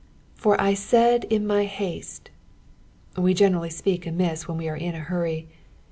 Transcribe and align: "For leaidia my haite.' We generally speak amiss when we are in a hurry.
"For 0.33 0.57
leaidia 0.57 1.43
my 1.45 1.67
haite.' 1.67 2.31
We 3.15 3.35
generally 3.35 3.69
speak 3.69 4.07
amiss 4.07 4.47
when 4.47 4.57
we 4.57 4.67
are 4.67 4.75
in 4.75 4.95
a 4.95 4.99
hurry. 5.05 5.47